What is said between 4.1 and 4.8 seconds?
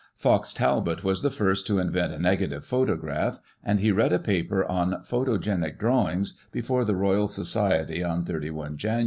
a paper